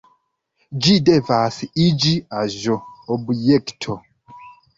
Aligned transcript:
Ĝi 0.85 0.95
devas 1.09 1.59
iĝi 1.83 2.15
aĵo, 2.41 2.79
objekto. 3.19 3.99